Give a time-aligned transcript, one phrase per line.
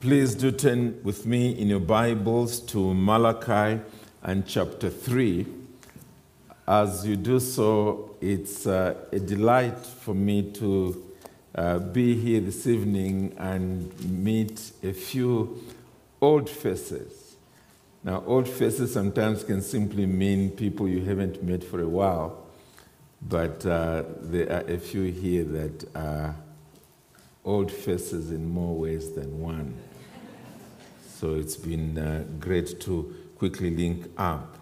[0.00, 3.82] Please do turn with me in your Bibles to Malachi
[4.22, 5.46] and chapter 3.
[6.66, 11.04] As you do so, it's uh, a delight for me to
[11.54, 15.62] uh, be here this evening and meet a few
[16.22, 17.36] old faces.
[18.02, 22.46] Now, old faces sometimes can simply mean people you haven't met for a while,
[23.20, 26.36] but uh, there are a few here that are
[27.44, 29.76] old faces in more ways than one.
[31.20, 34.56] So it's been uh, great to quickly link up.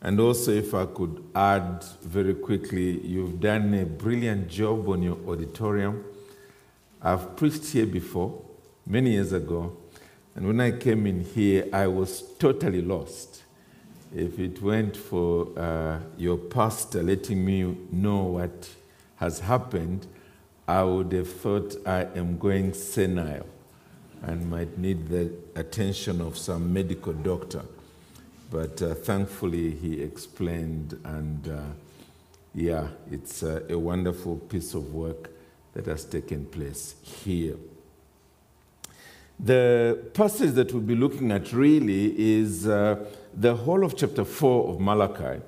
[0.00, 5.16] And also, if I could add very quickly, you've done a brilliant job on your
[5.28, 6.04] auditorium.
[7.00, 8.42] I've preached here before,
[8.84, 9.76] many years ago,
[10.34, 13.44] and when I came in here, I was totally lost.
[14.12, 18.68] If it went for uh, your pastor letting me know what
[19.18, 20.08] has happened,
[20.66, 23.46] I would have thought I am going senile
[24.22, 27.62] and might need the attention of some medical doctor.
[28.50, 31.60] But uh, thankfully, he explained, and uh,
[32.54, 35.30] yeah, it's uh, a wonderful piece of work
[35.74, 37.56] that has taken place here.
[39.40, 44.68] The passage that we'll be looking at really is uh, the whole of chapter 4
[44.68, 45.42] of Malachi,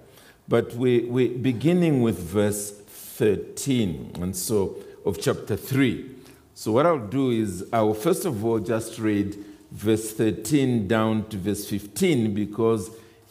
[0.48, 6.13] but we, we're beginning with verse 13, and so of chapter 3.
[6.56, 9.36] So, what I'll do is I will first of all just read
[9.72, 12.90] verse 13 down to verse 15 because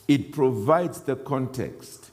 [0.09, 2.11] it provides the context.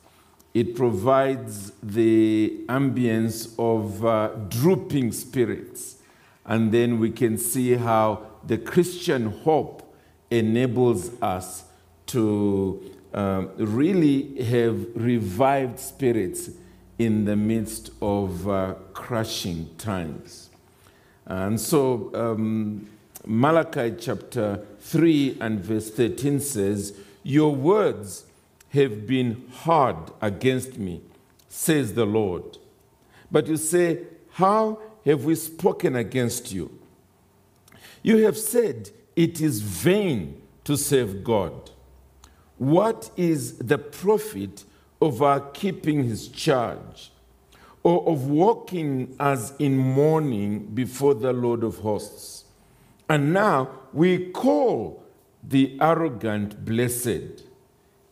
[0.54, 5.96] It provides the ambience of uh, drooping spirits.
[6.44, 9.92] And then we can see how the Christian hope
[10.30, 11.64] enables us
[12.06, 16.50] to um, really have revived spirits
[17.00, 20.49] in the midst of uh, crushing times.
[21.30, 22.90] And so um,
[23.24, 26.92] Malachi chapter 3 and verse 13 says,
[27.22, 28.24] Your words
[28.70, 31.00] have been hard against me,
[31.48, 32.58] says the Lord.
[33.30, 36.76] But you say, How have we spoken against you?
[38.02, 41.70] You have said, It is vain to serve God.
[42.58, 44.64] What is the profit
[45.00, 47.12] of our keeping his charge?
[47.82, 52.44] Or of walking as in mourning before the Lord of hosts.
[53.08, 55.02] And now we call
[55.42, 57.44] the arrogant blessed.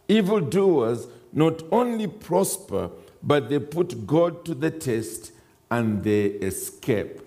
[0.09, 2.91] Evildoers not only prosper,
[3.23, 5.33] but they put God to the test
[5.71, 7.21] and they escape.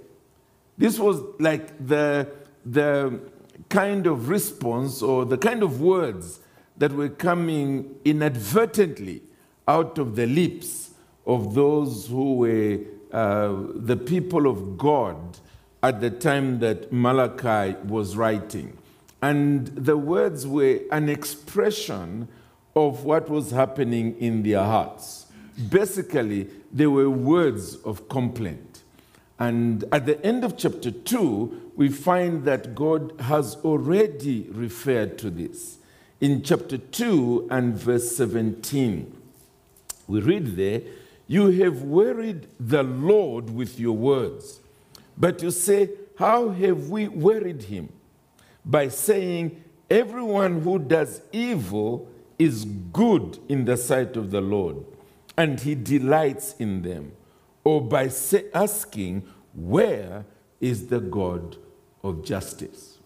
[0.78, 2.28] This was like the,
[2.66, 3.20] the
[3.70, 6.40] kind of response or the kind of words
[6.78, 9.22] that were coming inadvertently
[9.68, 10.92] out of the lips
[11.26, 12.80] of those who were
[13.12, 15.18] uh, the people of God
[15.84, 18.78] at the time that Malachi was writing.
[19.22, 22.28] And the words were an expression
[22.76, 25.28] of what was happening in their hearts.
[25.70, 28.84] Basically, they were words of complaint.
[29.38, 35.30] And at the end of chapter 2, we find that God has already referred to
[35.30, 35.78] this.
[36.20, 39.18] In chapter 2 and verse 17,
[40.08, 40.82] we read there,
[41.32, 44.60] you have wearied the Lord with your words.
[45.18, 47.88] But you say, How have we wearied him?
[48.66, 54.84] By saying, Everyone who does evil is good in the sight of the Lord,
[55.38, 57.14] and he delights in them.
[57.64, 60.26] Or by say, asking, Where
[60.60, 61.56] is the God
[62.04, 62.98] of justice?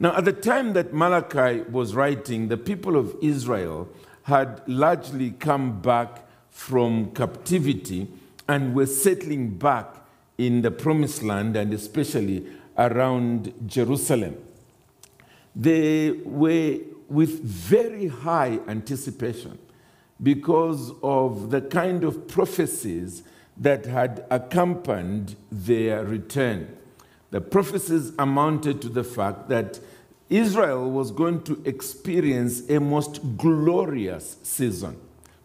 [0.00, 3.88] Now, at the time that Malachi was writing, the people of Israel
[4.24, 6.23] had largely come back
[6.54, 8.06] from captivity
[8.48, 9.86] and were settling back
[10.38, 12.46] in the promised land and especially
[12.78, 14.36] around Jerusalem.
[15.54, 16.78] They were
[17.08, 19.58] with very high anticipation
[20.22, 23.24] because of the kind of prophecies
[23.56, 26.76] that had accompanied their return.
[27.30, 29.80] The prophecies amounted to the fact that
[30.30, 34.98] Israel was going to experience a most glorious season.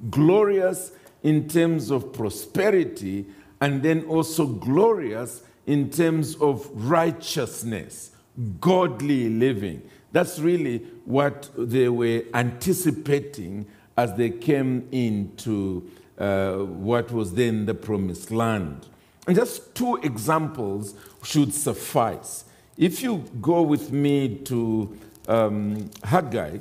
[0.09, 0.91] Glorious
[1.23, 3.25] in terms of prosperity
[3.61, 8.11] and then also glorious in terms of righteousness,
[8.59, 9.81] godly living.
[10.11, 13.67] That's really what they were anticipating
[13.97, 18.87] as they came into uh, what was then the promised land.
[19.27, 22.45] And just two examples should suffice.
[22.77, 26.59] If you go with me to um, Haggai,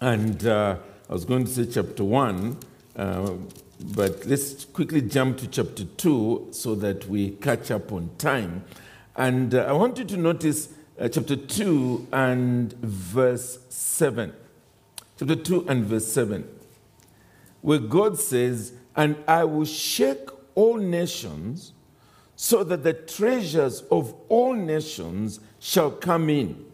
[0.00, 0.76] and uh,
[1.08, 2.56] I was going to say chapter 1,
[2.96, 3.32] uh,
[3.94, 8.64] but let's quickly jump to chapter 2 so that we catch up on time.
[9.16, 14.32] And uh, I want you to notice uh, chapter 2 and verse 7.
[15.18, 16.46] Chapter 2 and verse 7,
[17.62, 21.72] where God says, And I will shake all nations
[22.34, 26.64] so that the treasures of all nations shall come in.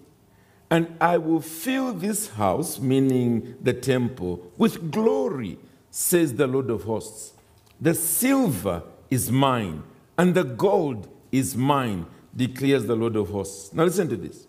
[0.71, 5.59] And I will fill this house, meaning the temple, with glory,
[5.93, 7.35] says the Lord of hosts.
[7.81, 9.85] The silver is mine,
[10.19, 13.73] and the gold is mine, declares the Lord of hosts.
[13.75, 14.47] Now listen to this.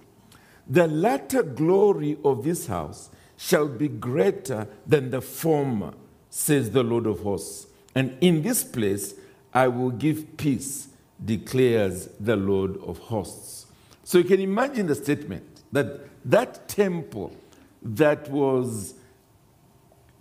[0.68, 5.94] The latter glory of this house shall be greater than the former,
[6.30, 7.68] says the Lord of hosts.
[7.94, 9.14] And in this place
[9.54, 10.88] I will give peace,
[11.24, 13.66] declares the Lord of hosts.
[14.06, 17.36] So you can imagine the statement that that temple
[17.82, 18.94] that was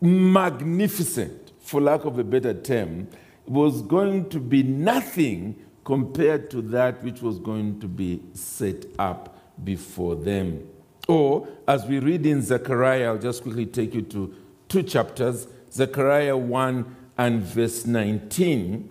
[0.02, 3.08] magnificent, for lack of a better term,
[3.46, 9.38] was going to be nothing compared to that which was going to be set up
[9.64, 10.68] before them.
[11.08, 14.34] Or, as we read in Zechariah, I'll just quickly take you to
[14.68, 18.90] two chapters Zechariah 1 and verse 19.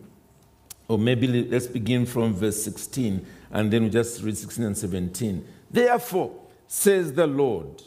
[0.88, 5.46] Or maybe let's begin from verse 16 and then we just read 16 and 17.
[5.70, 6.34] Therefore,
[6.68, 7.82] says the Lord,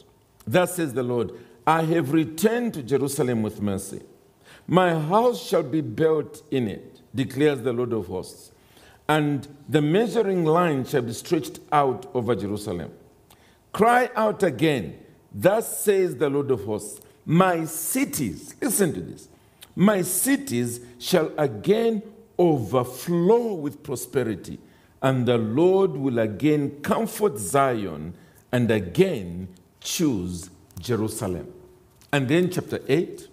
[0.45, 1.31] thus says the Lord,
[1.67, 4.01] I have returned to Jerusalem with mercy.
[4.67, 8.51] My house shall be built in it, declares the Lord of hosts,
[9.07, 12.91] and the measuring line shall be stretched out over Jerusalem.
[13.73, 14.99] Cry out again,
[15.33, 19.27] thus says the Lord of hosts, my cities, listen to this,
[19.75, 22.01] my cities shall again
[22.37, 24.59] overflow with prosperity,
[25.01, 28.13] and the Lord will again comfort Zion
[28.51, 29.47] and again
[29.81, 31.51] choose Jerusalem.
[32.11, 33.27] And then, chapter 8.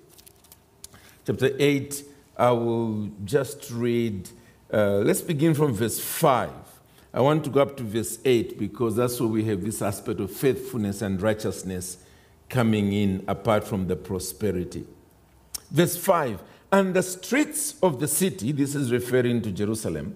[1.27, 2.05] Chapter 8,
[2.37, 4.29] I will just read,
[4.73, 6.51] uh, let's begin from verse 5.
[7.15, 10.19] I want to go up to verse 8 because that's where we have this aspect
[10.19, 11.99] of faithfulness and righteousness
[12.49, 14.87] coming in apart from the prosperity.
[15.71, 16.43] Verse 5
[16.73, 20.15] And the streets of the city, this is referring to Jerusalem,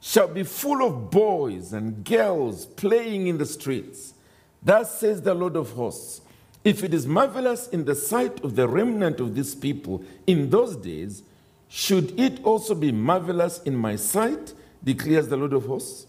[0.00, 4.14] shall be full of boys and girls playing in the streets.
[4.62, 6.20] Thus says the Lord of hosts
[6.64, 10.76] If it is marvelous in the sight of the remnant of this people in those
[10.76, 11.22] days,
[11.68, 14.54] should it also be marvelous in my sight?
[14.82, 16.06] declares the Lord of hosts.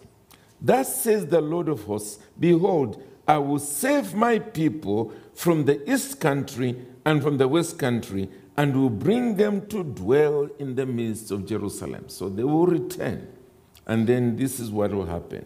[0.61, 6.19] Thus says the Lord of hosts Behold, I will save my people from the east
[6.19, 6.75] country
[7.05, 11.45] and from the west country, and will bring them to dwell in the midst of
[11.45, 12.09] Jerusalem.
[12.09, 13.27] So they will return.
[13.87, 15.45] And then this is what will happen.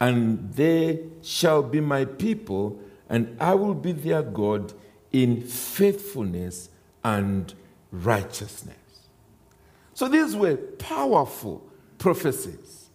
[0.00, 2.78] And they shall be my people,
[3.08, 4.72] and I will be their God
[5.12, 6.70] in faithfulness
[7.02, 7.52] and
[7.92, 8.76] righteousness.
[9.94, 11.62] So these were powerful
[11.98, 12.90] prophecies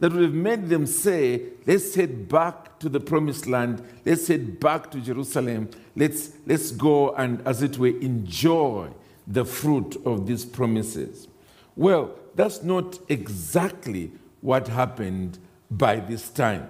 [0.00, 4.58] that would have made them say, let's head back to the promised land, let's head
[4.58, 8.88] back to Jerusalem, let's, let's go and, as it were, enjoy
[9.26, 11.28] the fruit of these promises.
[11.76, 14.10] Well, that's not exactly
[14.40, 15.38] what happened
[15.70, 16.68] by this time.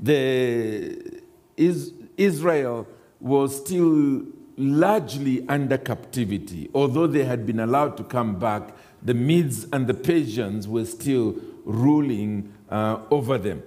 [0.00, 1.17] The,
[1.58, 2.86] is, Israel
[3.20, 4.22] was still
[4.56, 8.74] largely under captivity, although they had been allowed to come back.
[9.02, 13.62] The Medes and the Persians were still ruling uh, over them.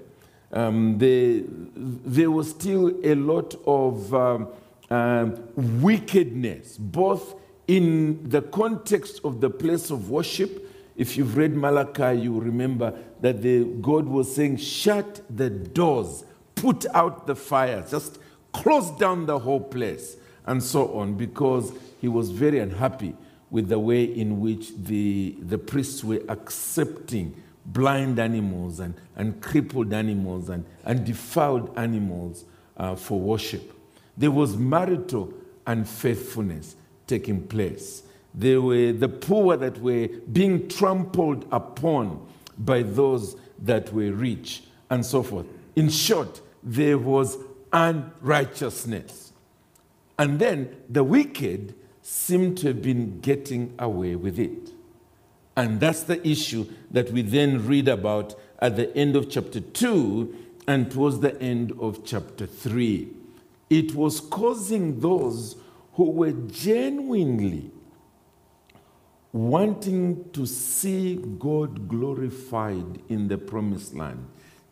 [0.52, 4.50] Um, they, there was still a lot of um,
[4.90, 7.36] uh, wickedness, both
[7.68, 10.68] in the context of the place of worship.
[10.98, 16.26] If you've read Malachi, you remember that the, God was saying, Shut the doors,
[16.62, 18.20] put out the fire, just
[18.54, 20.16] close down the whole place,
[20.46, 23.16] and so on, because he was very unhappy
[23.50, 29.92] with the way in which the, the priests were accepting blind animals and, and crippled
[29.92, 32.46] animals and, and defiled animals
[32.78, 33.74] uh, for worship.
[34.16, 35.34] There was marital
[35.66, 36.76] unfaithfulness
[37.08, 38.04] taking place.
[38.36, 42.26] There were the poor that were being trampled upon
[42.58, 45.48] by those that were rich, and so forth.
[45.76, 47.38] In short, there was
[47.74, 49.34] unrighteousness.
[50.18, 54.72] And then the wicked seemed to have been getting away with it.
[55.56, 60.36] And that's the issue that we then read about at the end of chapter 2
[60.68, 63.08] and towards the end of chapter 3.
[63.70, 65.56] It was causing those
[65.94, 67.72] who were genuinely
[69.34, 74.28] wanting to see God glorified in the promised land,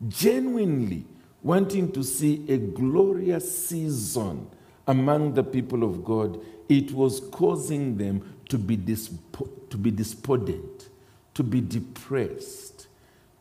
[0.08, 1.05] genuinely
[1.41, 4.48] wanting to see a glorious season
[4.88, 10.89] among the people of God, it was causing them to be, dispo- to be despondent,
[11.34, 12.88] to be depressed,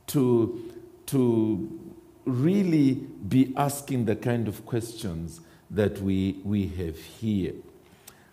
[0.08, 0.72] to,
[1.06, 1.92] to
[2.24, 5.40] really be asking the kind of questions
[5.70, 7.54] that we, we have here.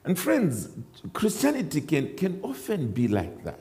[0.04, 0.70] And friends,
[1.14, 3.60] Christianity can, can often be like that.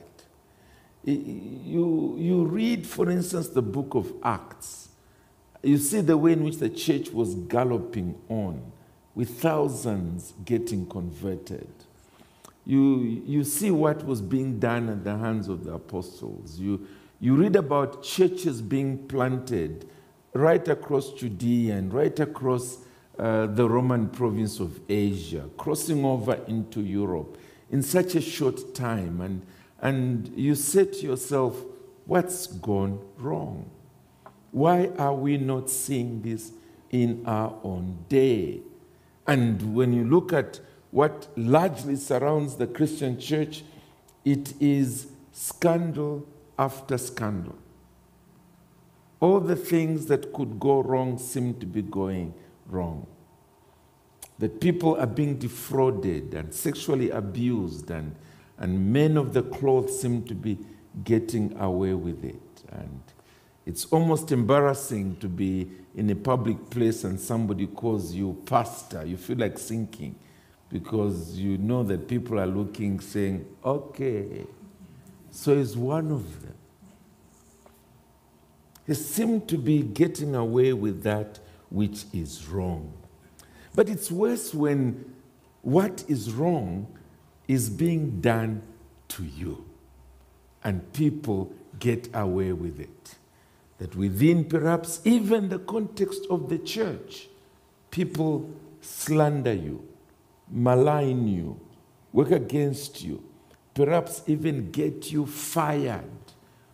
[1.03, 4.89] You, you read, for instance, the book of Acts.
[5.65, 8.71] You see the way in which the church was galloping on,
[9.15, 11.67] with thousands getting converted.
[12.67, 16.59] You, you see what was being done at the hands of the apostles.
[16.59, 16.87] You,
[17.19, 19.89] you read about churches being planted
[20.33, 22.79] right across Judea and right across
[23.17, 27.39] uh, the Roman province of Asia, crossing over into Europe
[27.71, 29.19] in such a short time.
[29.21, 29.41] And,
[29.81, 31.59] and you say to yourself,
[32.05, 33.71] what's gone wrong?
[34.55, 36.53] Why are we not seeing this
[36.89, 38.61] in our own day?
[39.27, 43.65] And when you look at what largely surrounds the Christian church,
[44.23, 46.25] it is scandal
[46.57, 47.57] after scandal.
[49.19, 52.33] All the things that could go wrong seem to be going
[52.65, 53.07] wrong.
[54.39, 58.15] That people are being defrauded and sexually abused, and,
[58.57, 60.57] and men of the cloth seem to be
[61.03, 62.63] getting away with it.
[62.71, 63.01] And
[63.65, 69.05] it's almost embarrassing to be in a public place and somebody calls you pastor.
[69.05, 70.15] You feel like sinking
[70.69, 74.45] because you know that people are looking, saying, okay,
[75.31, 76.53] so he's one of them.
[78.85, 82.93] He seemed to be getting away with that which is wrong.
[83.73, 85.13] But it's worse when
[85.61, 86.87] what is wrong
[87.47, 88.61] is being done
[89.07, 89.65] to you
[90.63, 93.15] and people get away with it.
[93.77, 97.27] That within perhaps even the context of the church,
[97.91, 98.49] people
[98.81, 99.85] slander you,
[100.49, 101.59] malign you,
[102.13, 103.23] work against you,
[103.73, 106.09] perhaps even get you fired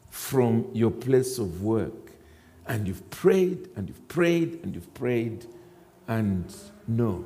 [0.09, 2.11] from your place of work.
[2.67, 5.47] And you've prayed and you've prayed and you've prayed,
[6.07, 6.53] and
[6.87, 7.25] no,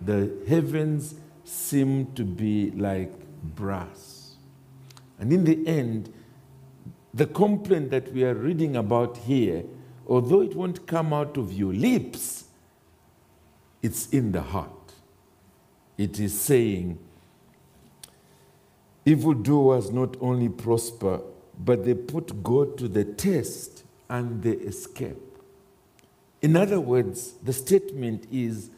[0.00, 3.12] the heavens seem to be like
[3.54, 4.34] brass.
[5.18, 6.12] And in the end,
[7.16, 9.64] the complaint that we are reading about here,
[10.06, 12.44] although it won't come out of your lips,
[13.82, 14.70] it's in the heart.
[15.96, 16.98] It is saying,
[19.06, 21.22] evildoers not only prosper,
[21.58, 25.38] but they put God to the test and they escape.
[26.42, 28.68] In other words, the statement is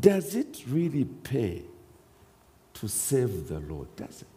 [0.00, 1.62] Does it really pay
[2.74, 3.96] to serve the Lord?
[3.96, 4.33] Does it?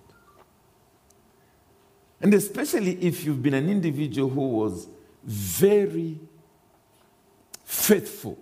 [2.22, 4.88] And especially if you've been an individual who was
[5.24, 6.20] very
[7.64, 8.38] faithful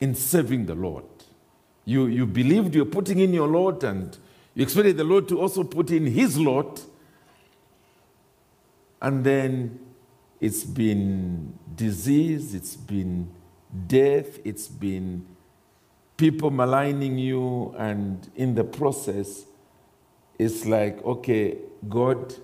[0.00, 1.04] in serving the Lord.
[1.84, 4.16] You, you believed you're putting in your lot and
[4.54, 6.82] you expected the Lord to also put in his lot.
[9.02, 9.78] And then
[10.40, 13.28] it's been disease, it's been
[13.86, 15.26] death, it's been
[16.16, 19.44] people maligning you, and in the process,
[20.38, 22.34] it's like, okay, God,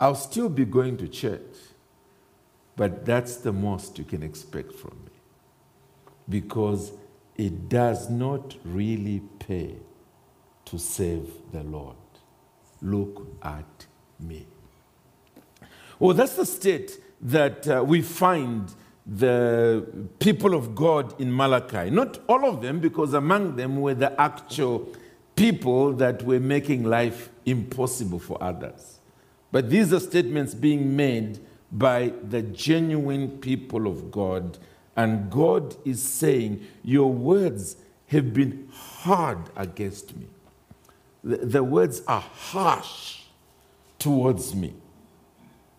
[0.00, 1.56] I'll still be going to church,
[2.76, 5.12] but that's the most you can expect from me.
[6.28, 6.92] Because
[7.36, 9.76] it does not really pay
[10.66, 11.96] to serve the Lord.
[12.82, 13.86] Look at
[14.20, 14.46] me.
[15.98, 18.72] Well, that's the state that uh, we find
[19.04, 19.86] the
[20.18, 21.90] people of God in Malachi.
[21.90, 24.88] Not all of them, because among them were the actual
[25.34, 28.97] people that were making life impossible for others.
[29.50, 31.38] But these are statements being made
[31.72, 34.58] by the genuine people of God.
[34.96, 37.76] And God is saying, Your words
[38.08, 40.26] have been hard against me.
[41.22, 43.22] The, the words are harsh
[43.98, 44.74] towards me.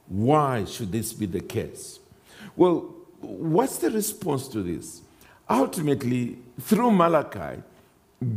[0.08, 2.00] Why should this be the case?
[2.56, 5.02] Well, what's the response to this?
[5.50, 7.62] Ultimately, through Malachi,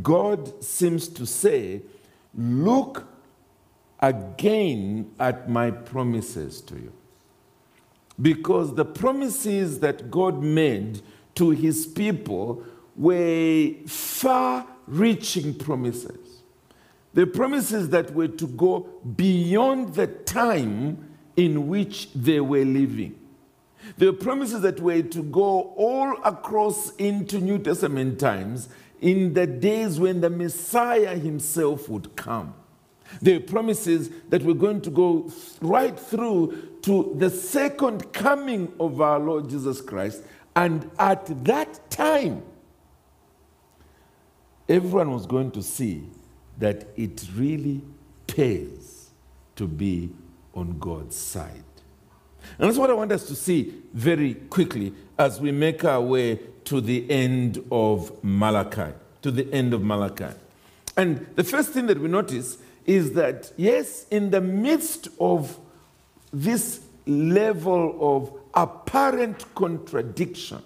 [0.02, 1.82] God seems to say,
[2.34, 3.06] Look
[4.02, 6.92] again at my promises to you.
[8.20, 11.00] Because the promises that God made
[11.36, 12.64] to his people
[12.96, 16.42] were far reaching promises.
[17.14, 18.80] The promises that were to go
[19.16, 23.18] beyond the time in which they were living.
[23.98, 28.68] The promises that were to go all across into New Testament times
[29.00, 32.54] in the days when the Messiah himself would come.
[33.20, 39.18] The promises that we're going to go right through to the second coming of our
[39.18, 40.22] Lord Jesus Christ.
[40.56, 42.42] And at that time,
[44.68, 46.04] everyone was going to see
[46.58, 47.82] that it really
[48.26, 49.10] pays
[49.56, 50.10] to be
[50.54, 51.64] on God's side.
[52.58, 56.40] And that's what I want us to see very quickly as we make our way
[56.64, 58.92] to the end of Malachi.
[59.22, 60.34] To the end of Malachi.
[60.96, 65.58] And the first thing that we notice is that, yes, in the midst of
[66.32, 70.62] this level of apparent contradiction,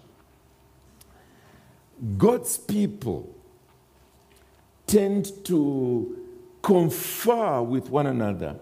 [2.18, 3.34] God's people
[4.86, 6.16] tend to
[6.62, 8.56] confer with one another,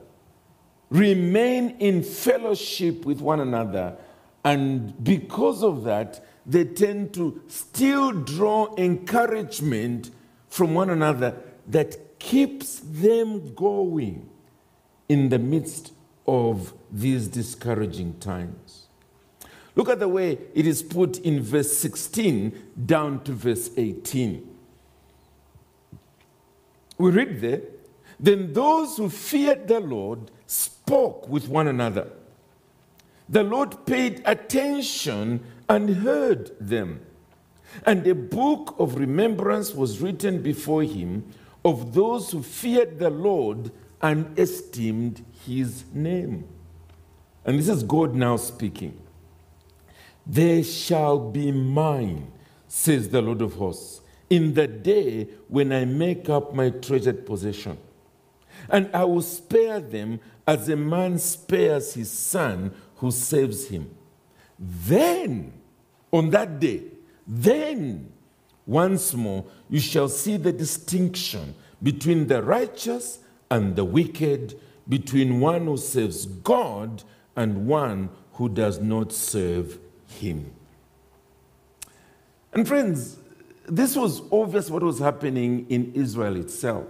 [0.91, 3.97] remain in fellowship with one another,
[4.45, 10.11] and because of that, they tend to still draw encouragement
[10.49, 11.35] from one another
[11.67, 14.31] that keeps them going
[15.11, 15.93] in the midst
[16.27, 18.87] of these discouraging times.
[19.77, 24.57] Look at the way it is put in verse 16 down to verse 18.
[26.97, 27.61] We read there,
[28.19, 32.09] then those who feared the Lord spoke with one another.
[33.29, 37.05] The Lord paid attention and heard them.
[37.85, 41.31] And a book of remembrance was written before him
[41.65, 43.71] of those who feared the Lord
[44.03, 46.47] and esteemed his name.
[47.45, 49.01] And this is God now speaking.
[50.27, 52.33] They shall be mine,
[52.69, 57.79] says the Lord of hosts, in the day when I make up my treasured possession.
[58.69, 63.95] And I will spare them as a man spares his son who saves him.
[64.59, 65.53] Then,
[66.11, 66.85] on that day,
[67.27, 68.13] then
[68.67, 73.19] once more you shall see the distinction between the righteous
[73.51, 77.03] and the wicked, between one who serves God
[77.37, 80.53] and one who does not serve him.
[82.53, 83.19] And friends,
[83.67, 86.87] this was obvious what was happening in Israel itself.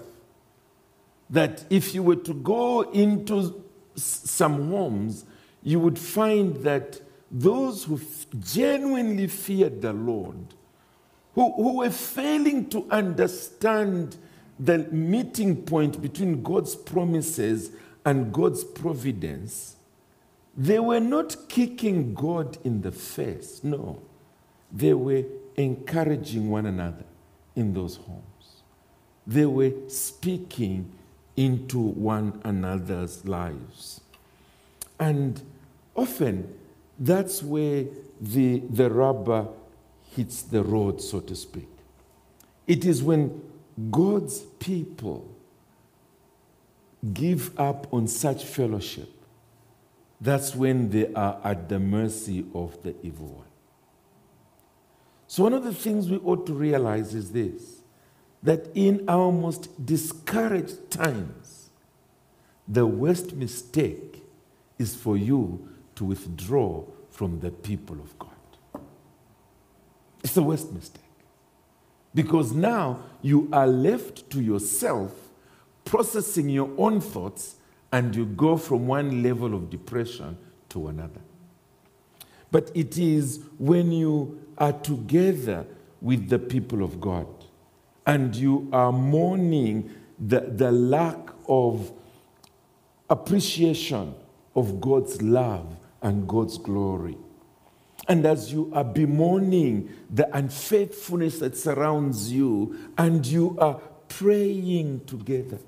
[1.31, 3.64] That if you were to go into
[3.97, 5.25] some homes,
[5.62, 7.00] you would find that
[7.31, 8.00] those who
[8.38, 10.54] genuinely feared the Lord,
[11.34, 14.16] who, who were failing to understand
[14.58, 17.73] the meeting point between God's promises
[18.04, 19.76] and God's providence,
[20.56, 23.64] they were not kicking God in the face.
[23.64, 24.00] No.
[24.73, 25.25] They were
[25.56, 27.04] encouraging one another
[27.56, 28.62] in those homes.
[29.26, 30.92] They were speaking
[31.36, 34.00] into one another's lives.
[35.00, 35.40] And
[35.97, 36.54] often
[36.99, 37.86] that's where
[38.20, 39.49] the, the rubber
[40.14, 41.68] hits the road, so to speak.
[42.66, 43.42] It is when
[43.90, 45.28] God's people
[47.12, 49.10] give up on such fellowship,
[50.20, 53.46] that's when they are at the mercy of the evil one.
[55.26, 57.80] So, one of the things we ought to realize is this
[58.42, 61.70] that in our most discouraged times,
[62.68, 64.22] the worst mistake
[64.78, 68.33] is for you to withdraw from the people of God.
[70.25, 71.02] It's the worst mistake.
[72.15, 75.13] Because now you are left to yourself
[75.84, 77.56] processing your own thoughts
[77.93, 80.39] and you go from one level of depression
[80.71, 81.21] to another.
[82.50, 85.67] But it is when you are together
[86.00, 87.26] with the people of God
[88.06, 91.93] and you are mourning the, the lack of
[93.10, 94.15] appreciation
[94.54, 97.17] of God's love and God's glory.
[98.06, 105.58] And as you are bemoaning the unfaithfulness that surrounds you, and you are praying together,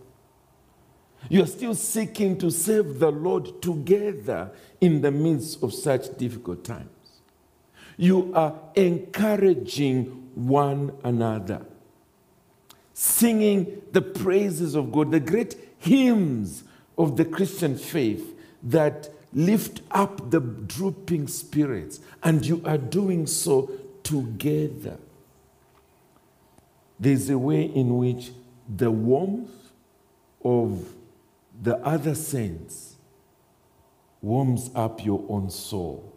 [1.29, 6.65] you are still seeking to serve the Lord together in the midst of such difficult
[6.65, 6.91] times.
[7.97, 11.65] You are encouraging one another,
[12.93, 16.65] singing the praises of God, the great hymns
[16.99, 23.71] of the Christian faith that lift up the drooping spirits, and you are doing so
[24.03, 24.99] together.
[26.99, 28.33] There's a way in which
[28.69, 29.73] the warmth
[30.45, 30.95] of
[31.63, 32.97] the other saints
[34.23, 36.17] warms up your own soul,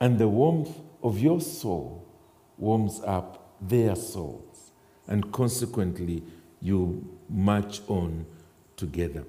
[0.00, 2.04] and the warmth of your soul
[2.58, 4.72] warms up their souls,
[5.06, 6.22] and consequently,
[6.60, 8.26] you march on
[8.76, 9.24] together.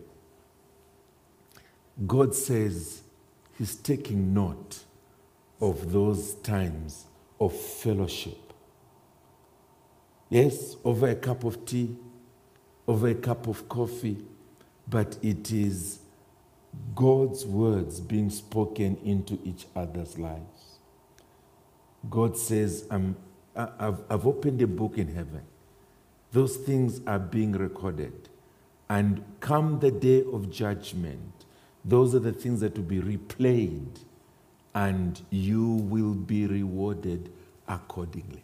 [2.08, 3.02] God says
[3.58, 4.80] He's taking note
[5.62, 7.06] of those times
[7.40, 8.38] of fellowship.
[10.30, 11.96] Yes, over a cup of tea,
[12.88, 14.18] over a cup of coffee,
[14.88, 16.00] but it is
[16.96, 20.80] God's words being spoken into each other's lives.
[22.10, 23.16] God says, I'm,
[23.56, 25.44] I've, I've opened a book in heaven.
[26.32, 28.30] Those things are being recorded.
[28.90, 31.33] And come the day of judgment,
[31.86, 34.00] those are the things that will be replayed,
[34.74, 37.32] and you will be rewarded
[37.68, 38.44] accordingly.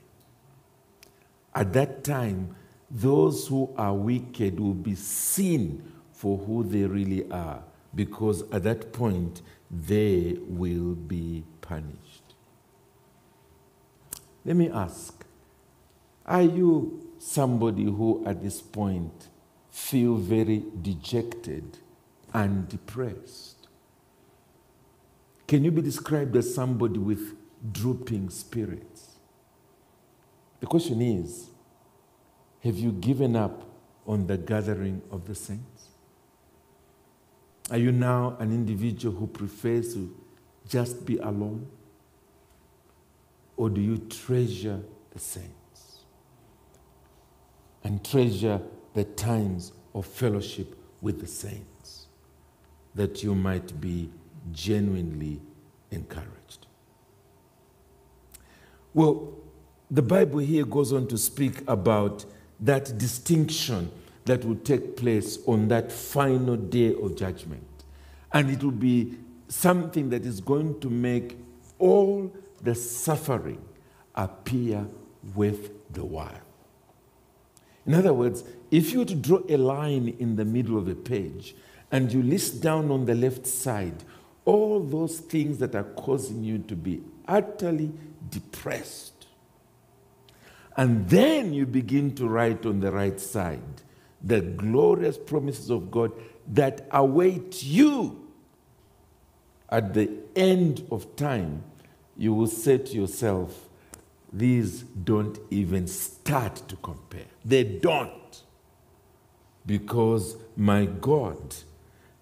[1.56, 2.56] At that time,
[2.92, 7.64] those who are wicked will be seen for who they really are,
[7.96, 12.24] because at that point, they will be punished.
[14.46, 15.26] Let me ask
[16.26, 19.30] Are you somebody who at this point
[19.72, 21.78] feel very dejected
[22.34, 23.68] and depressed?
[25.48, 27.36] Can you be described as somebody with
[27.72, 29.16] drooping spirits?
[30.60, 31.50] The question is
[32.64, 33.66] Have you given up
[34.06, 35.90] on the gathering of the saints?
[37.72, 40.16] Are you now an individual who prefers to
[40.68, 41.68] just be alone?
[43.58, 46.00] Or do you treasure the saints
[47.84, 48.62] and treasure
[48.94, 52.08] the times of fellowship with the saints
[52.96, 54.10] that you might be
[54.52, 55.40] genuinely
[55.92, 56.68] encouraged?
[58.94, 59.34] Well,
[59.92, 62.26] the Bible here goes on to speak about
[62.60, 63.92] that distinction
[64.26, 67.64] that will take place on that final day of judgment.
[68.32, 71.38] And it will be something that is going to make
[71.80, 73.62] all the suffering
[74.16, 74.86] appear
[75.34, 76.42] with the while.
[77.86, 80.96] In other words, if you were to draw a line in the middle of a
[80.96, 81.56] page
[81.92, 84.04] and you list down on the left side
[84.46, 87.92] all those things that are causing you to be utterly
[88.30, 89.28] depressed,
[90.76, 93.62] and then you begin to write on the right side
[94.22, 96.12] the glorious promises of God
[96.48, 98.28] that await you
[99.70, 101.64] at the end of time,
[102.18, 103.70] you will say to yourself,
[104.32, 107.26] these don't even start to compare.
[107.46, 108.44] They don't.
[109.66, 111.56] Because my God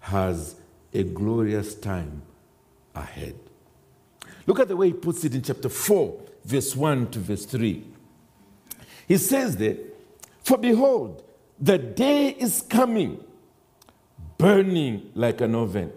[0.08, 0.56] has
[0.92, 2.22] a glorious time
[2.94, 3.34] ahead.
[4.46, 7.84] Look at the way he puts it in chapter 4, verse 1 to verse 3.
[9.06, 9.76] He says there,
[10.42, 11.22] For behold,
[11.60, 13.22] the day is coming,
[14.38, 15.92] burning like an oven,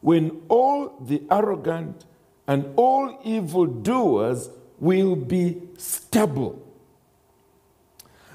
[0.00, 2.04] when all the arrogant
[2.48, 4.50] and all evildoers
[4.80, 6.66] will be stubble.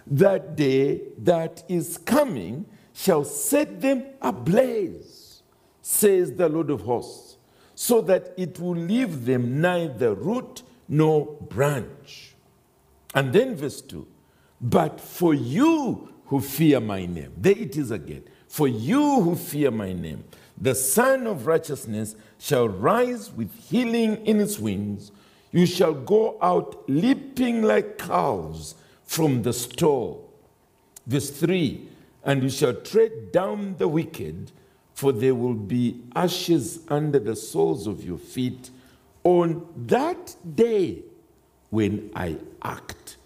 [0.07, 2.65] That day that is coming
[2.95, 5.43] shall set them ablaze,
[5.81, 7.37] says the Lord of hosts,
[7.75, 12.33] so that it will leave them neither root nor branch.
[13.13, 14.07] And then verse 2
[14.61, 18.23] but for you who fear my name, there it is again.
[18.47, 20.23] For you who fear my name,
[20.59, 25.11] the Sun of Righteousness shall rise with healing in its wings.
[25.51, 30.33] You shall go out leaping like calves from the stall.
[31.05, 31.89] Verse 3
[32.25, 34.51] And you shall tread down the wicked,
[34.93, 38.71] for there will be ashes under the soles of your feet
[39.23, 41.03] on that day
[41.69, 43.17] when I act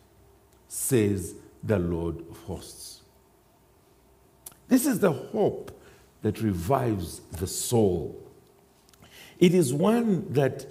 [0.68, 3.02] says the Lord of hosts.
[4.68, 5.72] This is the hope
[6.22, 8.24] that revives the soul.
[9.40, 10.66] It is one that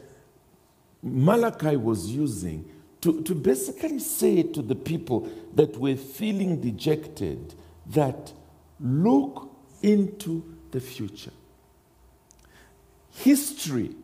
[1.02, 7.54] Malachi was using to, to basically say to the people that were feeling dejected
[7.88, 8.32] that
[8.80, 9.50] look
[9.82, 11.32] into the future.
[13.10, 13.94] History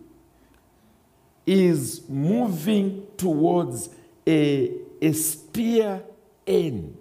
[1.47, 3.91] is moving towards
[4.27, 4.73] a
[5.05, 6.03] a spear
[6.47, 6.97] end.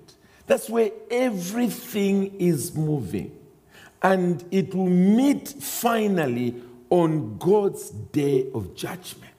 [0.46, 3.38] That's where everything is moving.
[4.02, 9.32] And it will meet finally on God's day of judgment.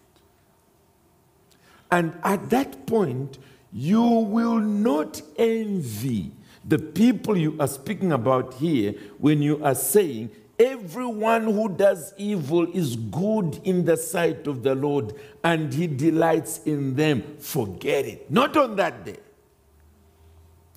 [1.90, 3.38] And at that point,
[3.72, 6.33] you will not envy
[6.66, 12.70] the people you are speaking about here when you are saying, Everyone who does evil
[12.72, 17.22] is good in the sight of the Lord, and he delights in them.
[17.38, 18.31] Forget it.
[18.31, 19.16] Not on that day.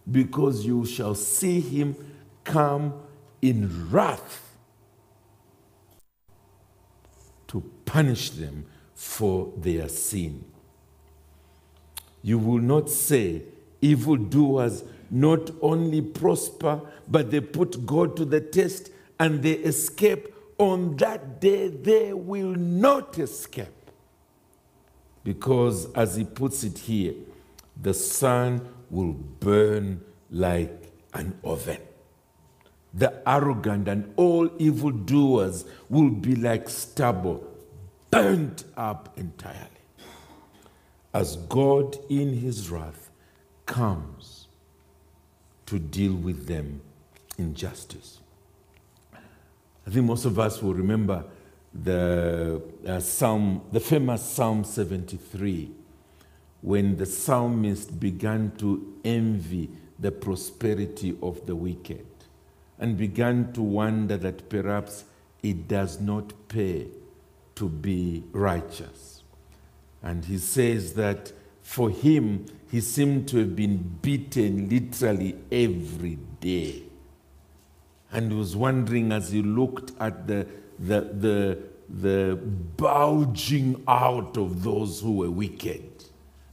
[0.10, 1.96] Because you shall see him
[2.44, 2.94] come
[3.42, 4.56] in wrath
[7.48, 10.44] to punish them for their sin.
[12.24, 13.44] You will not say,
[13.80, 20.96] evildoers not only prosper, but they put God to the test and they escape, on
[20.98, 23.68] that day they will not escape.
[25.24, 27.14] Because, as he puts it here,
[27.82, 31.82] the sun will burn like an oven.
[32.94, 37.46] The arrogant and all evildoers will be like stubble,
[38.10, 39.68] burnt up entirely.
[41.14, 43.10] As God in his wrath
[43.66, 44.17] comes
[45.68, 46.82] to deal with them
[47.38, 48.20] in justice.
[49.14, 51.24] I think most of us will remember
[51.74, 55.72] the uh, Psalm, the famous Psalm 73,
[56.62, 62.06] when the psalmist began to envy the prosperity of the wicked
[62.80, 65.06] and began to wonder that perhaps
[65.44, 66.88] it does not pay
[67.56, 69.24] to be righteous.
[70.02, 71.32] And he says that
[71.68, 76.84] for him, he seemed to have been beaten literally every day.
[78.10, 80.48] And he was wondering as he looked at the,
[80.80, 86.06] the, the, the bulging out of those who were wicked,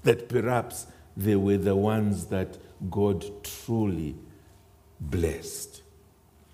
[0.03, 2.59] that perhaps they were the ones that
[2.91, 4.17] God truly
[4.99, 5.83] blessed.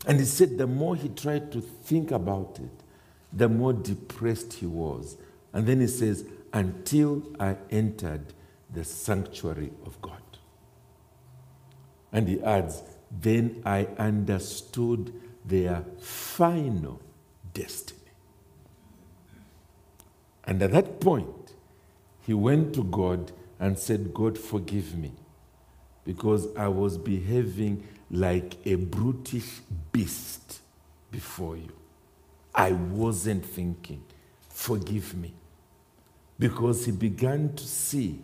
[0.07, 2.85] And he said the more he tried to think about it,
[3.33, 5.16] the more depressed he was.
[5.55, 8.35] And then he says, until I entered
[8.73, 10.23] the sanctuary of God.
[12.13, 15.13] And he adds, then I understood
[15.45, 17.01] their final
[17.53, 17.99] destiny.
[20.45, 21.55] And at that point,
[22.23, 25.13] he went to God and said, God, forgive me,
[26.05, 29.61] because I was behaving like a brutish
[29.93, 30.61] beast
[31.11, 31.73] before you.
[32.55, 34.03] I wasn't thinking.
[34.49, 35.33] Forgive me.
[36.39, 38.21] Because he began to see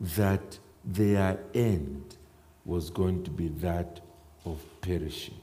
[0.00, 2.16] that their end
[2.64, 4.00] was going to be that
[4.44, 5.34] of perishing.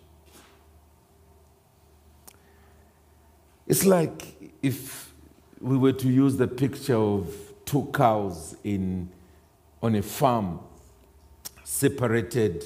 [3.67, 5.13] It's like if
[5.59, 7.33] we were to use the picture of
[7.65, 9.09] two cows in,
[9.83, 10.59] on a farm
[11.63, 12.63] separated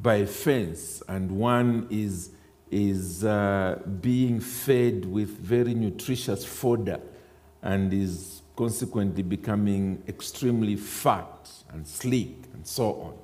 [0.00, 2.30] by a fence, and one is,
[2.70, 7.00] is uh, being fed with very nutritious fodder
[7.62, 13.14] and is consequently becoming extremely fat and sleek and so on.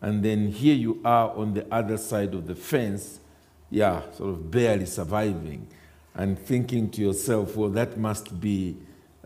[0.00, 3.20] And then here you are on the other side of the fence,
[3.70, 5.66] yeah, sort of barely surviving,
[6.14, 8.76] and thinking to yourself, well, that must be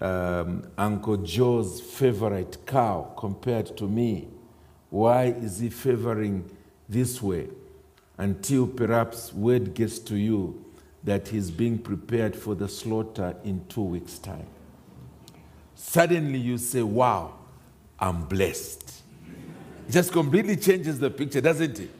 [0.01, 4.29] um, Uncle Joe's favorite cow compared to me.
[4.91, 6.51] Why is he favoring
[6.89, 7.49] this way
[8.19, 10.65] until perhaps word gets to you
[11.05, 14.47] that he's being prepared for the slaughter in two weeks' time.
[15.77, 17.35] Suddenly you say, Wow,
[18.01, 19.03] I'm blessed.
[19.89, 21.91] It just completely changes the picture, doesn't it?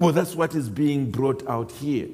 [0.00, 2.08] Well, that's what is being brought out here.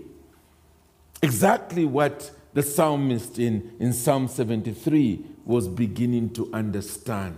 [1.22, 7.36] Exactly what the psalmist in, in Psalm 73 was beginning to understand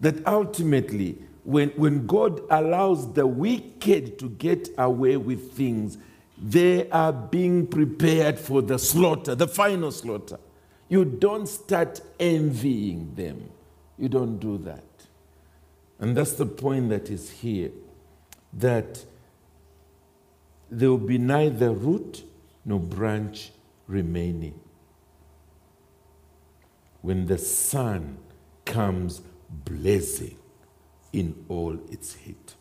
[0.00, 5.98] that ultimately, when, when God allows the wicked to get away with things,
[6.40, 10.38] they are being prepared for the slaughter, the final slaughter.
[10.88, 13.50] You don't start envying them.
[13.98, 14.84] You don't do that.
[15.98, 17.70] And that's the point that is here
[18.54, 19.04] that
[20.70, 22.24] there will be neither root
[22.64, 23.50] nor branch
[23.86, 24.58] remaining.
[27.02, 28.18] When the sun
[28.64, 30.36] comes blazing
[31.12, 32.54] in all its heat.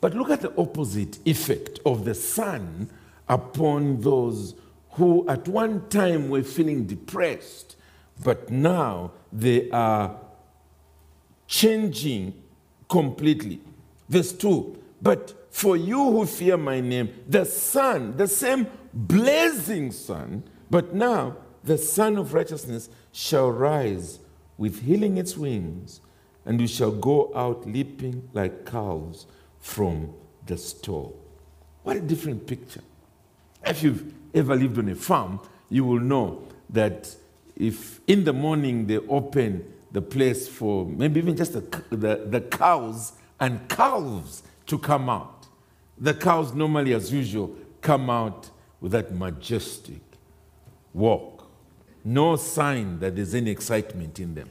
[0.00, 2.90] But look at the opposite effect of the sun
[3.28, 4.54] upon those
[4.92, 7.76] who at one time were feeling depressed,
[8.22, 10.16] but now they are
[11.46, 12.34] changing
[12.88, 13.60] completely.
[14.08, 20.44] Verse 2 But for you who fear my name, the sun, the same blazing sun,
[20.70, 24.20] but now the sun of righteousness shall rise
[24.58, 26.00] with healing its wings,
[26.44, 29.26] and you shall go out leaping like calves
[29.64, 30.12] from
[30.44, 31.10] the store.
[31.82, 32.82] What a different picture.
[33.66, 37.16] If you've ever lived on a farm, you will know that
[37.56, 42.40] if in the morning they open the place for maybe even just the, the, the
[42.42, 45.46] cows and calves to come out,
[45.96, 48.50] the cows normally, as usual, come out
[48.80, 50.02] with that majestic
[50.92, 51.34] walk
[52.04, 54.50] no sign that there's any excitement in them.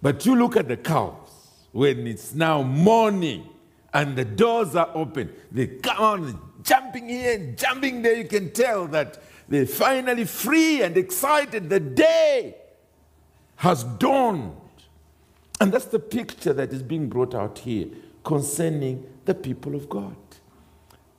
[0.00, 1.28] But you look at the cows
[1.72, 3.48] when it's now morning
[3.94, 8.16] and the doors are open, they come on, jumping here, and jumping there.
[8.16, 11.68] You can tell that they're finally free and excited.
[11.68, 12.56] The day
[13.56, 14.56] has dawned.
[15.60, 17.88] And that's the picture that is being brought out here
[18.24, 20.16] concerning the people of God.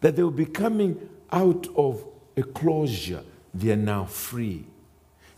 [0.02, 2.06] That they will be coming out of
[2.36, 4.66] a closure, they are now free.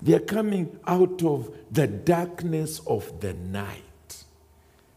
[0.02, 4.24] They are coming out of the darkness of the night.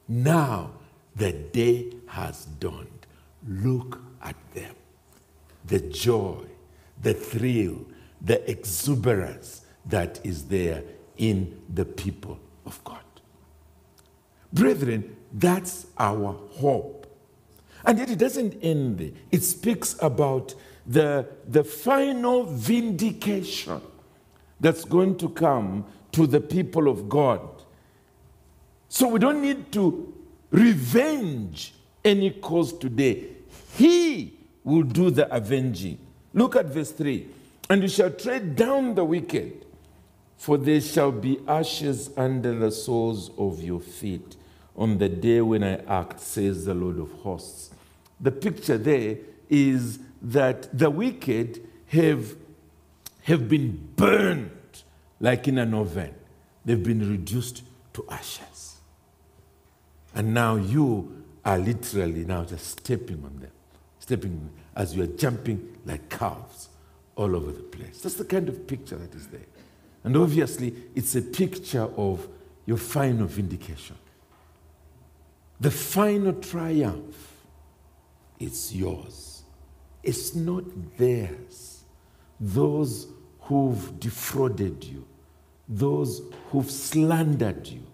[0.06, 0.70] Now
[1.18, 3.06] the day has dawned.
[3.46, 4.74] Look at them.
[5.66, 6.44] The joy,
[7.02, 7.84] the thrill,
[8.20, 10.82] the exuberance that is there
[11.16, 13.02] in the people of God.
[14.52, 17.06] Brethren, that's our hope.
[17.84, 19.10] And yet it doesn't end there.
[19.30, 20.54] It speaks about
[20.86, 23.80] the, the final vindication
[24.60, 27.40] that's going to come to the people of God.
[28.88, 30.14] So we don't need to
[30.50, 33.28] revenge any cause today.
[33.76, 34.34] He
[34.64, 35.98] will do the avenging.
[36.34, 37.26] Look at verse 3
[37.70, 39.64] And you shall tread down the wicked,
[40.36, 44.36] for there shall be ashes under the soles of your feet
[44.76, 47.70] on the day when I act, says the Lord of hosts.
[48.20, 49.16] The picture there
[49.50, 52.36] is that the wicked have,
[53.22, 54.50] have been burned
[55.20, 56.14] like in an oven,
[56.64, 57.62] they've been reduced
[57.94, 58.47] to ashes.
[60.18, 63.52] And now you are literally now just stepping on them,
[64.00, 66.70] stepping as you are jumping like calves
[67.14, 68.00] all over the place.
[68.00, 69.46] That's the kind of picture that is there.
[70.02, 72.26] And obviously, it's a picture of
[72.66, 73.94] your final vindication.
[75.60, 77.36] The final triumph
[78.40, 79.44] is yours.
[80.02, 80.64] It's not
[80.96, 81.84] theirs.
[82.40, 83.06] Those
[83.42, 85.06] who've defrauded you,
[85.68, 87.86] those who've slandered you,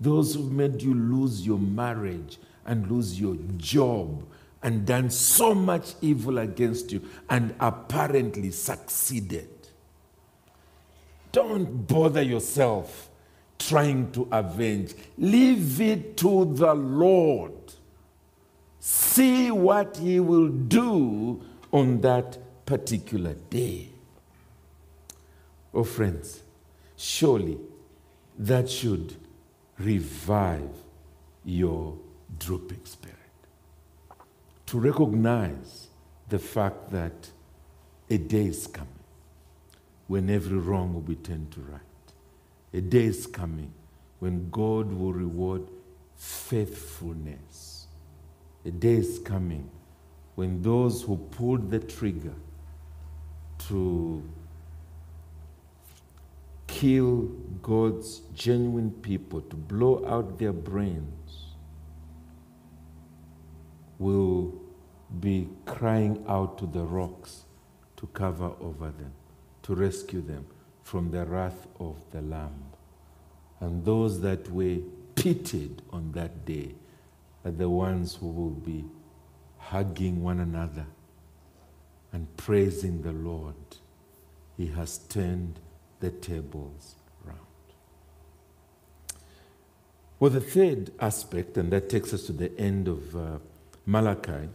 [0.00, 4.24] those who've made you lose your marriage and lose your job
[4.62, 9.48] and done so much evil against you and apparently succeeded.
[11.32, 13.08] Don't bother yourself
[13.58, 14.94] trying to avenge.
[15.16, 17.52] Leave it to the Lord.
[18.80, 23.88] See what He will do on that particular day.
[25.74, 26.42] Oh, friends,
[26.96, 27.58] surely
[28.38, 29.16] that should
[29.78, 30.70] revive
[31.44, 31.96] your
[32.38, 33.16] drooping spirit.
[34.66, 35.88] To recognize
[36.28, 37.30] the fact that
[38.10, 38.92] a day is coming
[40.06, 41.80] when every wrong will be turned to right.
[42.74, 43.72] A day is coming
[44.18, 45.62] when God will reward
[46.16, 47.86] faithfulness.
[48.64, 49.70] A day is coming
[50.34, 52.34] when those who pulled the trigger
[53.68, 54.22] to
[56.66, 57.28] kill
[57.68, 61.52] God's genuine people, to blow out their brains,
[63.98, 64.54] will
[65.20, 67.44] be crying out to the rocks
[67.98, 69.12] to cover over them,
[69.64, 70.46] to rescue them
[70.82, 72.64] from the wrath of the Lamb.
[73.60, 74.78] And those that were
[75.14, 76.74] pitied on that day
[77.44, 78.86] are the ones who will be
[79.58, 80.86] hugging one another
[82.12, 83.76] and praising the Lord.
[84.56, 85.60] He has turned
[86.00, 86.94] the tables
[90.20, 93.38] Well, the third aspect, and that takes us to the end of uh,
[93.86, 94.48] Malachi,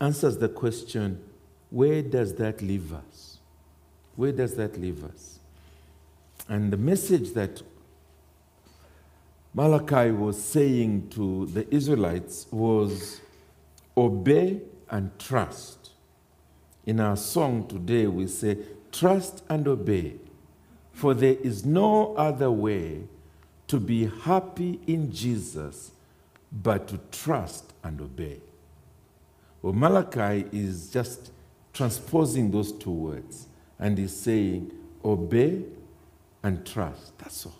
[0.00, 1.22] answers the question
[1.70, 3.38] where does that leave us?
[4.14, 5.38] Where does that leave us?
[6.48, 7.60] And the message that
[9.52, 13.20] Malachi was saying to the Israelites was
[13.96, 15.90] obey and trust.
[16.86, 18.58] In our song today, we say,
[18.92, 20.14] Trust and obey,
[20.92, 23.02] for there is no other way
[23.68, 25.92] to be happy in Jesus
[26.52, 28.40] but to trust and obey.
[29.62, 31.32] Well, Malachi is just
[31.72, 33.46] transposing those two words
[33.78, 34.72] and he's saying,
[35.04, 35.62] Obey
[36.42, 37.16] and trust.
[37.18, 37.54] That's all.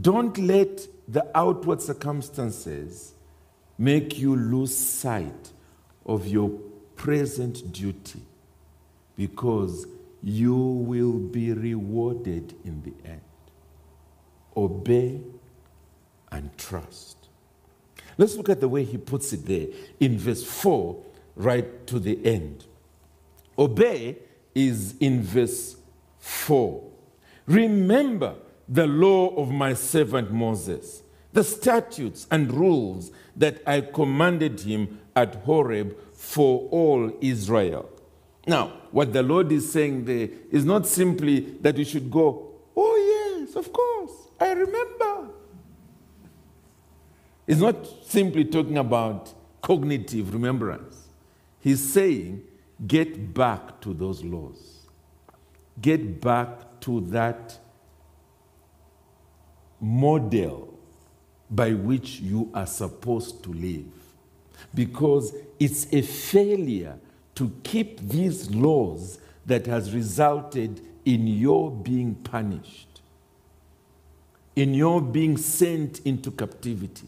[0.00, 3.14] Don't let the outward circumstances
[3.78, 5.52] make you lose sight
[6.04, 6.50] of your
[6.96, 8.20] present duty
[9.16, 9.86] because
[10.22, 13.20] you will be rewarded in the end.
[14.56, 15.20] Obey
[16.30, 17.16] and trust.
[18.18, 19.66] Let's look at the way he puts it there
[20.00, 21.02] in verse 4
[21.36, 22.64] right to the end.
[23.58, 24.16] Obey
[24.54, 25.76] is in verse
[26.18, 26.82] 4.
[27.46, 28.34] Remember
[28.68, 35.36] the law of my servant Moses, the statutes and rules that I commanded him at
[35.44, 37.88] Horeb for all Israel.
[38.46, 43.38] Now, what the Lord is saying there is not simply that you should go, oh,
[43.40, 45.30] yes, of course, I remember.
[47.46, 49.32] It's not simply talking about
[49.62, 51.08] cognitive remembrance.
[51.60, 52.42] He's saying,
[52.86, 54.86] get back to those laws,
[55.80, 57.58] get back to that
[59.80, 60.78] model
[61.50, 63.86] by which you are supposed to live.
[64.74, 66.98] Because it's a failure
[67.36, 72.85] to keep these laws that has resulted in your being punished,
[74.56, 77.06] in your being sent into captivity.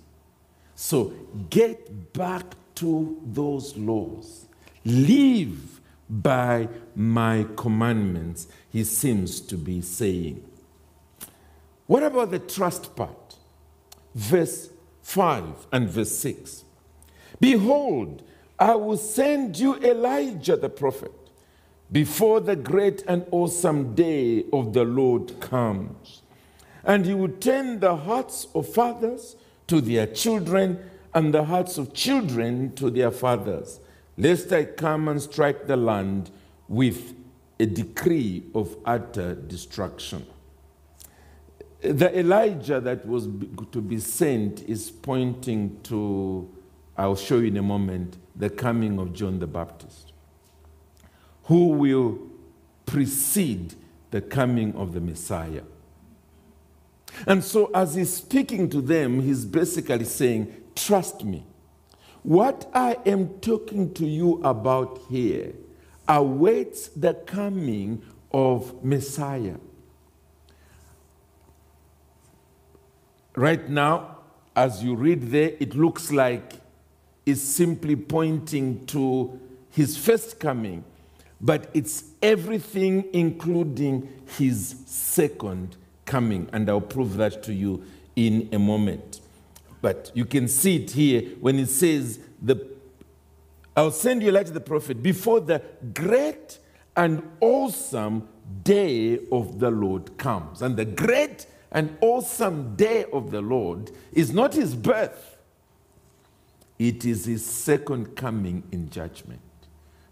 [0.75, 1.13] So
[1.51, 2.45] get back
[2.77, 4.47] to those laws.
[4.85, 10.45] Live by my commandments, he seems to be saying.
[11.87, 13.37] What about the trust part?
[14.15, 14.71] Verse
[15.03, 16.65] 5 and verse 6.
[17.41, 18.23] Behold,
[18.59, 21.13] I will send you Elijah the prophet
[21.91, 26.23] before the great and awesome day of the Lord comes.
[26.89, 29.37] And he would turn the hearts of fathers
[29.67, 30.79] to their children
[31.15, 33.79] and the hearts of children to their fathers,
[34.17, 36.31] lest I come and strike the land
[36.67, 37.15] with
[37.61, 40.27] a decree of utter destruction.
[41.83, 43.29] The Elijah that was
[43.73, 46.49] to be sent is pointing to,
[46.97, 50.13] I'll show you in a moment, the coming of John the Baptist,
[51.45, 52.19] who will
[52.87, 53.75] precede
[54.11, 55.63] the coming of the Messiah.
[57.27, 61.45] And so, as he's speaking to them, he's basically saying, Trust me.
[62.23, 65.55] What I am talking to you about here
[66.07, 68.03] awaits the coming
[68.33, 69.57] of Messiah.
[73.35, 74.19] Right now,
[74.57, 76.55] as you read there, it looks like
[77.25, 79.39] it's simply pointing to
[79.71, 80.85] his first coming,
[81.41, 85.77] but it's everything, including his second
[86.09, 86.49] coming.
[86.53, 87.85] And I'll prove that to you
[88.17, 89.21] in a moment.
[89.81, 92.67] But you can see it here when it says, the,
[93.77, 95.63] I'll send you Elijah the prophet before the
[95.95, 96.59] great
[96.97, 98.27] and awesome
[98.65, 100.63] day of the Lord comes.
[100.63, 105.37] And the great and awesome day of the Lord is not his birth,
[106.79, 109.41] it is his second coming in judgment.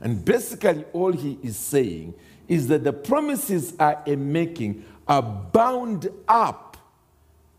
[0.01, 2.15] And basically, all he is saying
[2.49, 6.77] is that the promises I am making are bound up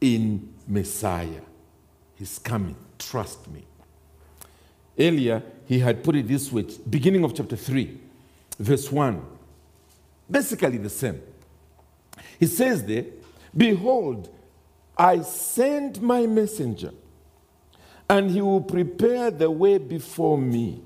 [0.01, 1.41] in Messiah.
[2.15, 2.75] He's coming.
[2.99, 3.63] Trust me.
[4.99, 7.99] Earlier, he had put it this way, beginning of chapter 3,
[8.59, 9.21] verse 1.
[10.29, 11.21] Basically the same.
[12.39, 13.05] He says there,
[13.55, 14.33] Behold,
[14.97, 16.91] I send my messenger,
[18.09, 20.81] and he will prepare the way before me.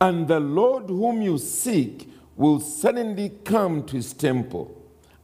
[0.00, 4.79] And the Lord whom you seek will suddenly come to his temple.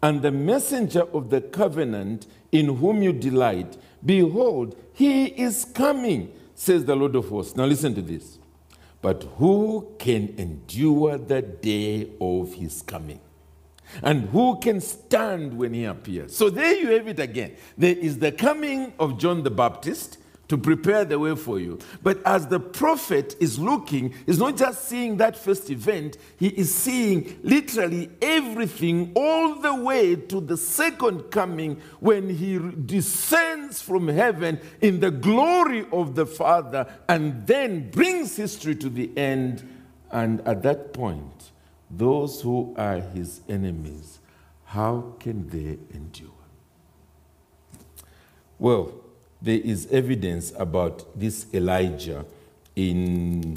[0.06, 6.84] And the messenger of the covenant in whom you delight, behold, he is coming, says
[6.84, 7.56] the Lord of hosts.
[7.56, 8.38] Now listen to this.
[9.02, 13.18] But who can endure the day of his coming?
[14.00, 16.36] And who can stand when he appears?
[16.36, 17.56] So there you have it again.
[17.76, 20.18] There is the coming of John the Baptist
[20.48, 21.78] to prepare the way for you.
[22.02, 26.74] But as the prophet is looking, he's not just seeing that first event, he is
[26.74, 34.60] seeing literally everything all the way to the second coming when he descends from heaven
[34.80, 39.68] in the glory of the Father and then brings history to the end.
[40.12, 41.50] And at that point,
[41.90, 44.20] those who are his enemies,
[44.64, 46.30] how can they endure?
[48.58, 48.94] Well,
[49.42, 52.24] there is evidence about this Elijah
[52.74, 53.56] in.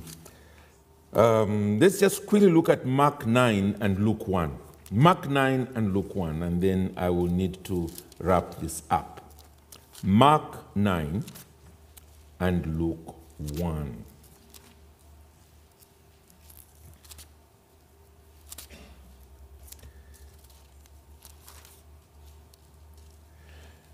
[1.12, 4.58] Um, let's just quickly look at Mark 9 and Luke 1.
[4.92, 9.34] Mark 9 and Luke 1, and then I will need to wrap this up.
[10.04, 11.24] Mark 9
[12.40, 13.16] and Luke
[13.58, 14.06] 1.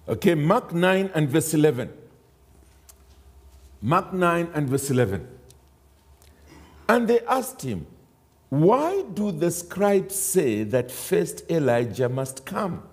[0.07, 1.91] Okay, Mark 9 and verse 11.
[3.81, 5.27] Mark 9 and verse 11.
[6.87, 7.87] And they asked him,
[8.49, 12.83] Why do the scribes say that first Elijah must come?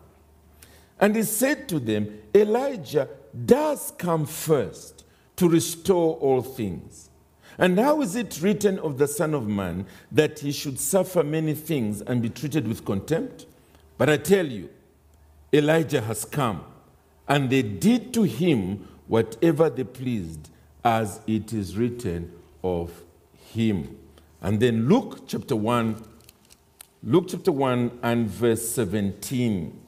[0.98, 3.08] And he said to them, Elijah
[3.44, 5.04] does come first
[5.36, 7.10] to restore all things.
[7.58, 11.52] And how is it written of the Son of Man that he should suffer many
[11.52, 13.44] things and be treated with contempt?
[13.98, 14.70] But I tell you,
[15.52, 16.64] Elijah has come
[17.28, 20.48] and they did to him whatever they pleased,
[20.84, 22.32] as it is written
[22.64, 23.02] of
[23.52, 23.98] him.
[24.40, 26.04] And then Luke chapter 1,
[27.04, 29.78] Luke chapter 1 and verse 17.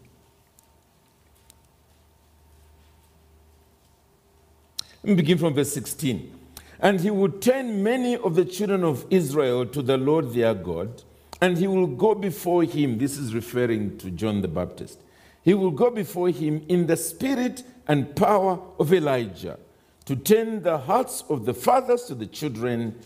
[5.03, 6.39] Let me begin from verse 16.
[6.80, 11.03] And he would turn many of the children of Israel to the Lord their God,
[11.41, 12.99] and he will go before him.
[12.99, 15.01] This is referring to John the Baptist
[15.45, 19.59] he will go before him in the spirit and power of Elijah
[20.07, 22.99] to turn the hearts of the fathers to the children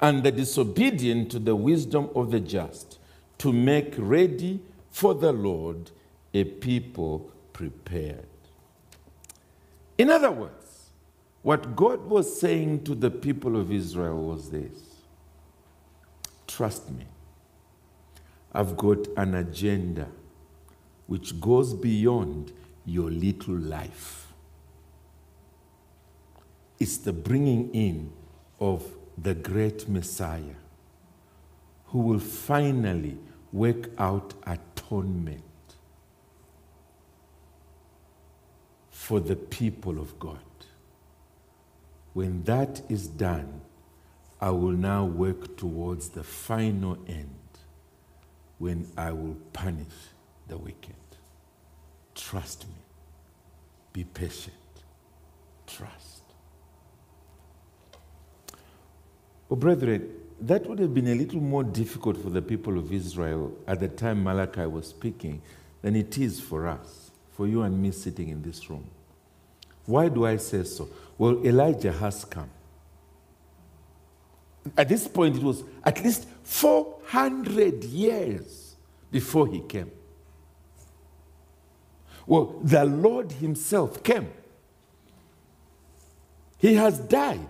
[0.00, 2.98] and the disobedient to the wisdom of the just,
[3.38, 5.92] to make ready for the Lord
[6.32, 8.26] a people prepared.
[9.96, 10.90] In other words,
[11.42, 14.96] what God was saying to the people of Israel was this
[16.46, 17.04] Trust me,
[18.52, 20.08] I've got an agenda
[21.06, 22.52] which goes beyond
[22.84, 24.24] your little life.
[26.84, 28.12] it's the bringing in
[28.60, 28.84] of
[29.16, 30.56] the great Messiah
[31.86, 33.16] who will finally
[33.52, 35.42] work out atonement
[38.90, 40.38] for the people of God.
[42.12, 43.60] When that is done,
[44.40, 47.30] I will now work towards the final end
[48.58, 50.13] when I will punish
[50.48, 50.94] the wicked.
[52.14, 52.74] Trust me.
[53.92, 54.54] Be patient.
[55.66, 56.22] Trust.
[59.50, 63.52] Oh, brethren, that would have been a little more difficult for the people of Israel
[63.66, 65.40] at the time Malachi was speaking
[65.82, 68.84] than it is for us, for you and me sitting in this room.
[69.86, 70.88] Why do I say so?
[71.18, 72.50] Well, Elijah has come.
[74.76, 78.76] At this point, it was at least 400 years
[79.10, 79.90] before he came.
[82.26, 84.30] Well, the Lord Himself came.
[86.58, 87.46] He has died.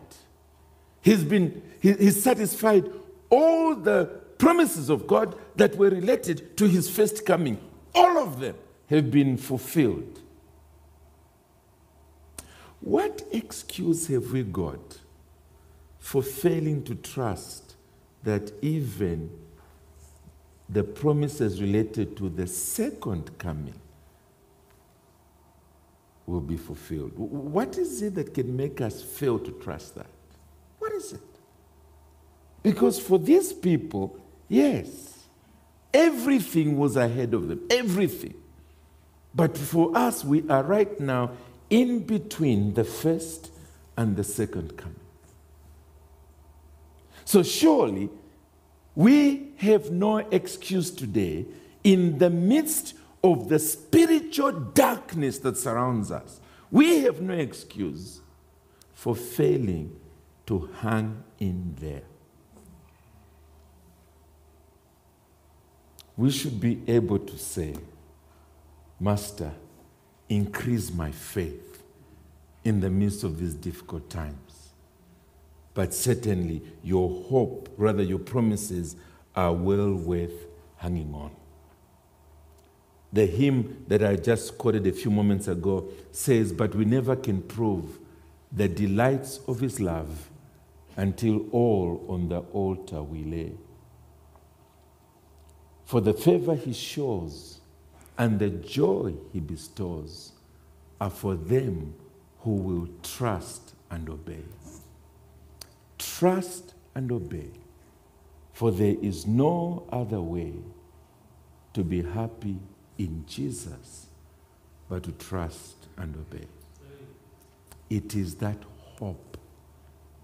[1.03, 2.91] He's been he, he's satisfied
[3.31, 4.07] all the
[4.39, 7.59] promises of God that were related to his first coming.
[7.95, 8.57] All of them
[8.89, 10.21] have been fulfilled.
[12.81, 14.99] What excuse have we got
[15.99, 17.77] for failing to trust
[18.23, 19.31] that even
[20.69, 23.81] the promises related to the second coming
[26.27, 27.13] will be fulfilled.
[27.17, 30.07] What is it that can make us fail to trust that?
[30.79, 31.21] What is it?
[32.63, 34.19] Because for these people,
[34.49, 35.27] yes,
[35.93, 38.35] everything was ahead of them, everything.
[39.35, 41.33] But for us, we are right now
[41.69, 43.51] in between the first
[43.97, 45.01] and the second coming.
[47.25, 48.11] So surely,
[48.95, 51.47] we have no excuse today
[51.83, 52.95] in the midst
[53.25, 58.21] of the spiritual darkness that surrounds us, we have no excuse
[58.93, 59.99] for failing
[60.45, 62.03] to hang in there.
[66.19, 67.75] We should be able to say,
[69.01, 69.53] Master,
[70.29, 71.83] increase my faith
[72.63, 74.69] in the midst of these difficult times.
[75.73, 78.97] But certainly, your hope, rather, your promises
[79.35, 80.47] are well worth
[80.77, 81.35] hanging on.
[83.15, 87.43] The hymn that I just quoted a few moments ago says, But we never can
[87.43, 88.01] prove
[88.51, 90.31] the delights of his love
[90.97, 93.53] until all on the altar we lay.
[95.85, 97.61] For the favor he shows
[98.19, 100.33] and the joy he bestows
[101.01, 101.95] are for them
[102.41, 104.43] who will trust and obey.
[105.99, 107.51] Trust and obey,
[108.53, 110.55] for there is no other way
[111.75, 112.59] to be happy
[112.99, 114.07] in Jesus,
[114.89, 116.47] but to trust and obey.
[117.91, 118.59] It is that
[118.99, 119.37] hope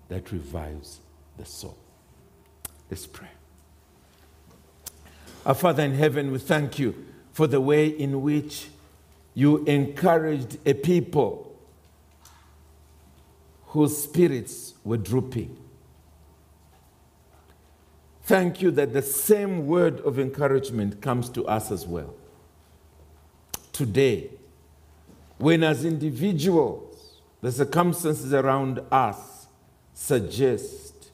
[0.08, 1.00] that revives
[1.36, 1.76] the soul.
[2.90, 3.28] Let's pray.
[5.46, 8.68] Our Father in heaven, we thank you for the way in which
[9.34, 11.46] you encouraged a people
[13.66, 15.56] whose spirits were drooping.
[18.24, 22.14] Thank you that the same word of encouragement comes to us as well
[23.80, 24.28] today,
[25.38, 29.46] when as individuals, the circumstances around us
[29.94, 31.10] suggest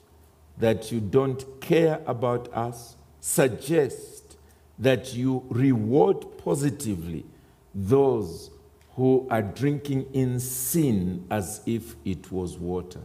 [0.59, 4.37] that you don't care about us, suggest
[4.81, 7.25] that you reward positively
[7.73, 8.51] those
[8.97, 13.03] who are drinking in sin as if it was water.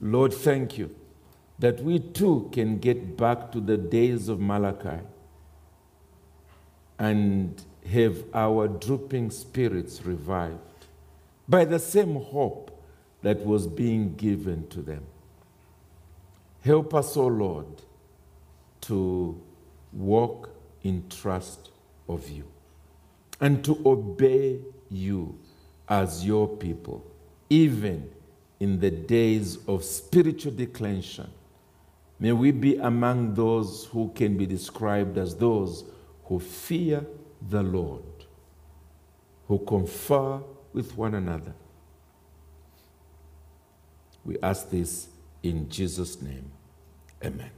[0.00, 0.96] Lord, thank you
[1.58, 5.02] that we too can get back to the days of Malachi
[6.98, 10.58] and have our drooping spirits revived
[11.48, 12.82] by the same hope
[13.22, 15.04] that was being given to them.
[16.62, 17.66] Help us, O oh Lord,
[18.82, 19.40] to
[19.92, 20.50] walk
[20.82, 21.70] in trust
[22.08, 22.44] of you
[23.40, 25.38] and to obey you
[25.88, 27.04] as your people,
[27.50, 28.10] even
[28.58, 31.30] in the days of spiritual declension.
[32.18, 35.84] May we be among those who can be described as those
[36.26, 37.06] who fear
[37.48, 38.02] the Lord,
[39.48, 40.40] who confer
[40.72, 41.54] with one another.
[44.24, 45.08] We ask this
[45.42, 46.50] in Jesus' name.
[47.24, 47.50] Amen.